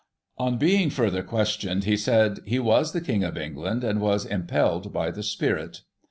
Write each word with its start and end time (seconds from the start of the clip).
On 0.39 0.57
being 0.57 0.89
further 0.89 1.21
questioned, 1.21 1.83
he 1.83 1.95
said" 1.95 2.39
he 2.47 2.57
was 2.57 2.91
the 2.91 3.01
King 3.01 3.23
of 3.23 3.37
England, 3.37 3.83
and 3.83 4.01
was 4.01 4.25
im 4.25 4.47
pelled 4.47 4.91
by 4.91 5.11
the 5.11 5.21
Spirit." 5.21 5.81